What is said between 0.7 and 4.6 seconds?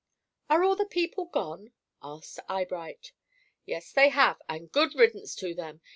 the people gone?" asked Eyebright. "Yes, they have,